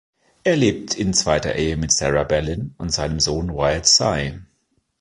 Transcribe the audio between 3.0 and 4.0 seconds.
Sohn Wyatt